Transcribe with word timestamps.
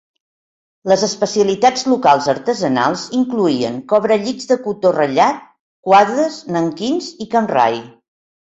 Les 0.91 1.01
especialitats 1.07 1.85
locals 1.91 2.29
artesanals 2.33 3.03
incloïen 3.19 3.77
cobrellits 3.93 4.51
de 4.55 4.59
cotó 4.65 4.95
ratllat, 4.97 5.47
quadres, 5.91 6.43
nanquins 6.59 7.15
i 7.29 7.33
camray. 7.39 7.81